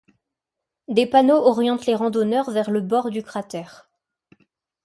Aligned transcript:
Des 0.87 1.05
panneaux 1.05 1.45
orientent 1.45 1.85
les 1.85 1.93
randonneurs 1.93 2.49
vers 2.49 2.71
le 2.71 2.81
bord 2.81 3.11
du 3.11 3.21
cratère. 3.21 3.87